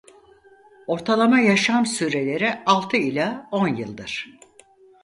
Ortalama 0.87 1.39
yaşam 1.39 1.85
süreleri 1.85 2.59
altı 2.65 2.97
ila 2.97 3.47
on 3.51 3.67
yıldır. 3.67 4.39